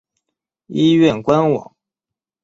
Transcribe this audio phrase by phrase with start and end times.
[0.65, 1.75] 医院官网